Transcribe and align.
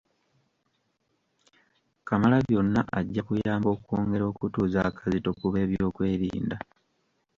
Kamalabyonna 2.07 2.81
ajja 2.99 3.21
kuyamba 3.27 3.67
okwongera 3.75 4.23
okutuuza 4.31 4.79
akazito 4.89 5.29
ku 5.39 5.45
b’ebyokwerinda 5.53 6.57